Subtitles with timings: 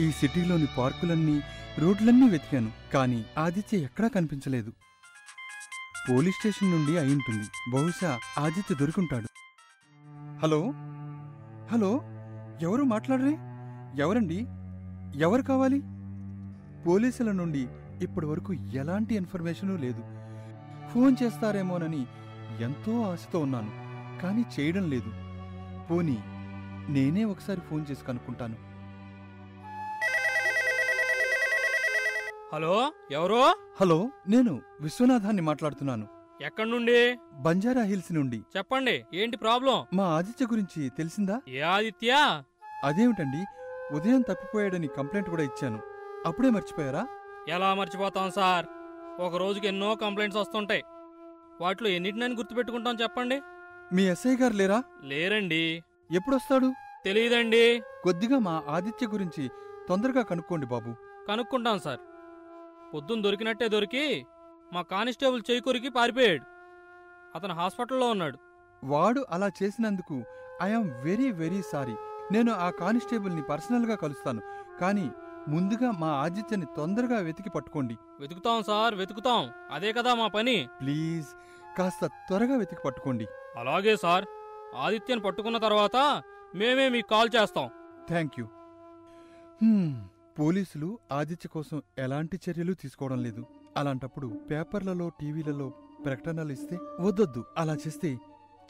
[0.00, 1.40] ఈ సిటీలోని పార్కులన్నీ
[1.78, 4.72] రోడ్లన్నీ వెతికాను కానీ ఆదిత్య ఎక్కడా కనిపించలేదు.
[6.10, 9.26] పోలీస్ స్టేషన్ నుండి అయింటుంది బహుశా ఆదిత్య దొరికింటాడు.
[10.42, 10.72] హలో?
[11.72, 12.02] హలో?
[12.62, 13.38] ఎవరు మాట్లాడరే?
[14.02, 14.46] ఎవరండి?
[15.22, 15.80] ఎవరు కావాలి?
[16.86, 17.68] పోలీసుల నుండి
[18.02, 20.00] ఇప్పటి వరకు ఎలాంటి ఇన్ఫర్మేషను లేదు.
[20.94, 22.06] ఫోన్ చేస్తారేమోనని
[22.60, 23.70] ఎంతో ఆశతో ఉన్నాను
[24.22, 25.12] కానీ చేయడం లేదు.
[25.90, 26.18] పోనీ
[26.88, 28.65] నేనే ఒకసారి ఫోన్ చేసి కనుక్కుంటాను.
[32.52, 33.56] హలో ఎవరు?
[33.80, 36.06] హలో నేను విశ్వనాథాన్ని మాట్లాడుతున్నాను.
[36.42, 37.18] ఎక్కడి నుండి?
[37.32, 38.42] బంజారా హిల్స్ నుండి.
[38.56, 39.86] చెప్పండి ఏంటి ప్రాబ్లం?
[39.94, 41.40] మా ఆదిత్య గురించి తెలిసిందా?
[41.48, 42.42] ఏ ఆదిత్య?
[42.84, 43.44] అదేమిటండి
[43.94, 45.80] ఉదయం తప్పిపోయాడని కంప్లైంట్ కూడా ఇచ్చాను.
[46.26, 47.06] అప్పుడే మర్చిపోయారా?
[47.48, 48.66] ఎలా మర్చిపోతాం సార్?
[49.20, 50.84] ఒక రోజుకి ఎన్నో కంప్లైంట్స్ వస్తుంటాయి.
[51.60, 53.40] వాటిలో ఎన్నిటినని గుర్తుపెట్టుకుంటాం చెప్పండి?
[53.92, 54.82] మీ ఎస్ఐ గారు లేరా?
[55.04, 55.82] లేరండి.
[56.12, 56.72] ఎప్పుడొస్తాడు?
[57.04, 59.50] తెలియదండి కొద్దిగా మా ఆదిత్య గురించి
[59.88, 60.94] తొందరగా కనుక్కోండి బాబు.
[61.28, 62.00] కనుక్కుంటాం సార్.
[62.94, 64.26] పొద్దున్న దొరికినట్టే దొరికి
[64.72, 66.44] మా కానిస్టేబుల్ చేయి కొరికి పారిపోయాడు.
[67.34, 68.38] అతను హాస్పిటల్లో ఉన్నాడు.
[68.84, 70.22] వాడు అలా చేసినందుకు
[70.62, 71.96] ఐఎమ్ వెరీ వెరీ సారీ.
[72.32, 74.42] నేను ఆ కానిస్టేబుల్ని పర్సనల్గా కలుస్తాను.
[74.80, 75.10] కానీ
[75.48, 77.96] ముందుగా మా ఆదిత్యని తొందరగా వెతికి పట్టుకోండి.
[78.20, 79.50] వెతుకుతాం సార్ వెతుకుతాం.
[79.70, 80.68] అదే కదా మా పని.
[80.80, 81.26] ప్లీజ్
[81.78, 83.26] కాస్త త్వరగా వెతికి పట్టుకోండి.
[83.56, 84.24] అలాగే సార్.
[84.76, 86.22] ఆదిత్యను పట్టుకున్న తర్వాత
[86.54, 87.70] మేమే మీకు కాల్ చేస్తాం.
[88.08, 88.46] Thank you.
[90.38, 93.46] పోలీసులు ఆదిత్య కోసం ఎలాంటి చర్యలు తీసుకోవడం లేదు.
[93.76, 95.68] అలాంటప్పుడు పేపర్లలో టీవీలలో
[96.04, 97.44] ప్రకటనలు ఇస్తే వద్దొద్దు.
[97.58, 98.18] అలా చేస్తే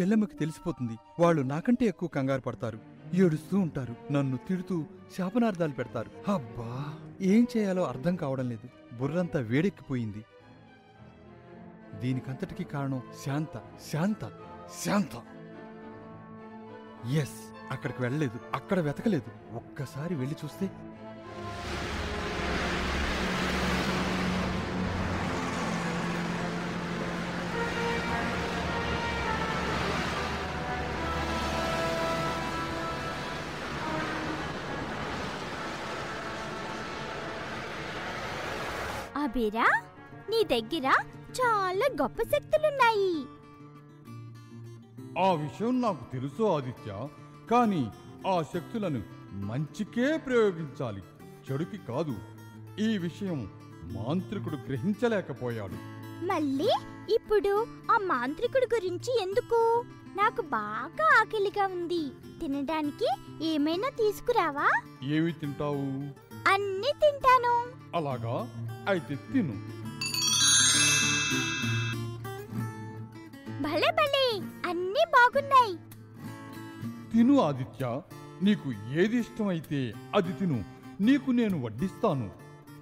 [0.00, 0.96] చెల్లెమ్మకి తెలిసిపోతుంది.
[1.18, 2.78] వాళ్ళు నాకంటే ఎక్కువ కంగారు పడతారు.
[3.14, 4.12] ఏడుస్తూ ఉంటారు.
[4.12, 4.86] నన్ను తిడుతూ
[5.16, 6.30] శాపనార్థాలు పెడతారు.
[6.30, 6.94] అబ్బా!
[7.20, 8.96] ఏం చేయాలో అర్థం కావడం లేదు.
[8.98, 10.24] బుర్రంతా వేడెక్కిపోయింది.
[12.00, 14.32] దీనికంతటికీ కారణం శాంత శాంత
[14.84, 15.22] శాంత.
[17.12, 17.38] ఎస్!
[17.70, 18.40] అక్కడికి వెళ్ళలేదు.
[18.54, 19.54] అక్కడ వెతకలేదు.
[19.54, 20.70] ఒక్కసారి వెళ్ళి చూస్తే
[39.30, 39.82] అబిరా
[40.30, 40.94] నీ దగ్గర
[41.40, 43.26] చాలా గొప్ప శక్తులున్నాయి.
[45.24, 47.08] ఆ విషయం నాకు తెలుసు ఆదిత్య
[47.50, 47.90] కానీ
[48.26, 49.02] ఆ శక్తులను
[49.32, 51.02] మంచికే ప్రయోగించాలి.
[51.50, 52.14] చెడుకి కాదు
[52.80, 53.50] ఈ విషయం
[53.82, 55.74] మాంత్రికుడు గ్రహించలేకపోయాడు.
[56.24, 56.70] మళ్ళీ
[57.14, 59.84] ఇప్పుడు ఆ మాంత్రికుడి గురించి ఎందుకు?
[60.16, 62.10] నాకు బాగా ఆకలిగా ఉంది.
[62.40, 63.08] తినడానికి
[63.44, 64.82] ఏమైనా తీసుకురావా?
[65.02, 66.30] ఏమి తింటావు?
[66.48, 67.66] అన్నీ తింటాను.
[67.96, 68.36] అలాగా?
[68.88, 69.52] అయితే తిను.
[73.62, 75.78] భలే భలే అన్నీ బాగున్నాయి.
[77.12, 78.00] తిను ఆదిత్య
[78.42, 80.64] నీకు ఏది ఇష్టమైతే అది తిను.
[81.00, 82.30] నీకు నేను వడ్డిస్తాను.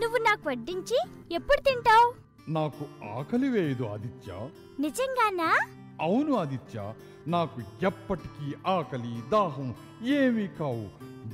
[0.00, 0.98] నువ్వు నాకు వడ్డించి
[1.32, 2.14] ఎప్పుడు తింటావు?
[2.48, 4.48] నాకు ఆకలి వేయదు ఆదిత్య.
[4.80, 5.56] నిజంగానా?
[6.00, 6.94] అవును ఆదిత్య
[7.26, 10.88] నాకు ఎప్పటికీ ఆకలి దాహం ఏమీ కావు.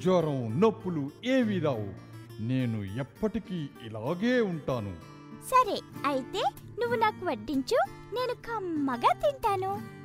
[0.00, 2.09] జ్వరం నొప్పులు ఏమీ రావు.
[2.40, 4.92] నేను ఎప్పటికీ ఇలాగే ఉంటాను.
[5.50, 6.42] సరే అయితే
[6.80, 7.78] నువ్వు నాకు వడ్డించు
[8.14, 9.99] నేను కమ్మగా తింటాను.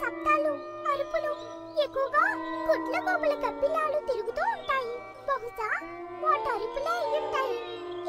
[0.00, 0.52] శబ్దాలు
[0.92, 1.32] అరుపులు
[1.82, 2.24] ఎక్కువగా
[2.68, 4.90] గుడ్ల గోపుల కప్పిలాలు తిరుగుతూ ఉంటాయి.
[5.28, 5.68] బహుశా
[6.22, 7.56] వాటి అరుపులే అయ్యుంటాయి.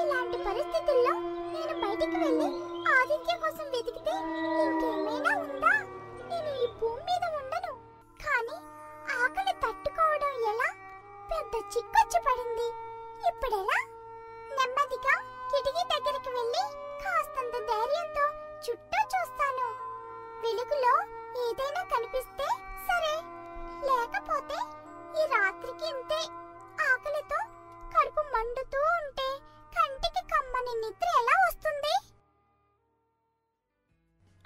[0.03, 1.13] ఇలాంటి పరిస్థితుల్లో
[1.55, 2.47] నేను బయటికి వెళ్ళి
[2.95, 4.04] ఆదిత్య కోసం వెతికి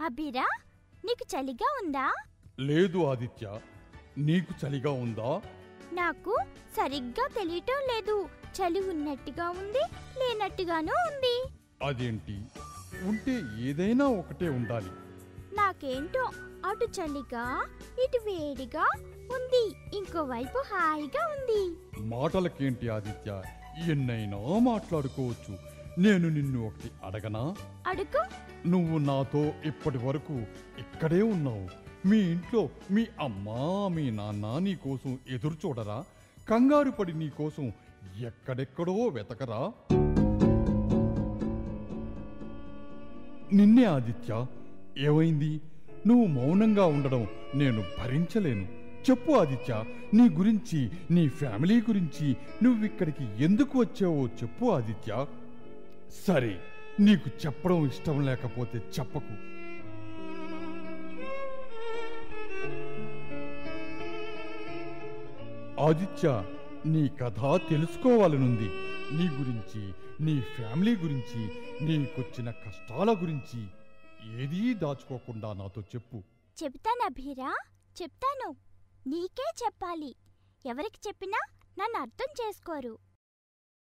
[0.09, 0.45] అభిరా
[1.05, 2.13] నీకు చలిగా ఉందా?
[2.59, 3.59] లేదు ఆదిత్య
[4.17, 5.41] నీకు చలిగా ఉందా?
[5.93, 6.33] నాకు
[6.77, 8.29] సరిగ్గా తెలియటం లేదు.
[8.49, 9.83] చలి ఉన్నట్టుగా ఉంది
[10.19, 11.35] లేనట్టుగానూ ఉంది.
[11.83, 12.41] అదేంటి?
[13.03, 14.91] ఉంటే ఏదైనా ఒకటే ఉండాలి.
[15.55, 16.29] నాకేంటో
[16.65, 17.67] అటు చలిగా
[18.03, 18.85] ఇటు వేడిగా
[19.35, 21.61] ఉంది ఇంకోవైపు హాయిగా ఉంది.
[22.01, 23.41] మాటలకేంటి ఆదిత్య?
[23.91, 25.57] ఎన్నైనా మాట్లాడుకోవచ్చు.
[25.97, 27.55] నేను నిన్ను ఒకటి అడగనా?
[27.87, 28.48] అడుగు.
[28.67, 30.33] నువ్వు నాతో ఇప్పటి వరకు
[30.79, 31.67] ఇక్కడే ఉన్నావు.
[32.07, 33.49] మీ ఇంట్లో మీ అమ్మ
[33.95, 36.03] మీ నాన్న నీ కోసం ఎదురు చూడరా?
[36.49, 37.71] కంగారు పడి నీకోసం
[38.25, 39.71] ఎక్కడెక్కడో వెతకరా?
[43.53, 44.45] నిన్నే ఆదిత్య
[44.97, 45.61] ఏమైంది?
[46.07, 48.67] నువ్వు మౌనంగా ఉండడం నేను భరించలేను.
[49.09, 49.83] చెప్పు ఆదిత్య
[50.13, 55.25] నీ గురించి నీ ఫ్యామిలీ గురించి నువ్విక్కడికి ఎందుకు వచ్చావో చెప్పు ఆదిత్య.
[56.27, 56.59] సరే
[56.99, 59.49] నీకు చెప్పడం ఇష్టం లేకపోతే చెప్పకు.
[65.81, 66.43] ఆదిత్య
[66.85, 68.69] నీ కథ తెలుసుకోవాలనుంది.
[69.15, 71.41] నీ గురించి నీ ఫ్యామిలీ గురించి
[71.85, 73.67] నీకొచ్చిన కష్టాల గురించి
[74.43, 76.23] ఏదీ దాచుకోకుండా నాతో చెప్పు.
[76.63, 77.55] చెప్తాను అభిరా
[78.01, 78.55] చెప్తాను.
[79.07, 80.15] నీకే చెప్పాలి.
[80.65, 81.39] ఎవరికి చెప్పినా
[81.79, 83.08] నన్ను అర్థం చేసుకోరు.